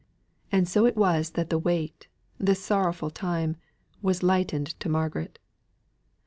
[0.51, 2.07] And so it was that the weight,
[2.39, 3.57] this sorrowful time,
[4.01, 5.37] was lightened to Margaret.